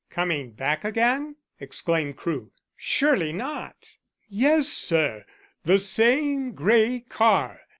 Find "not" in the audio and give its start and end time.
3.31-3.87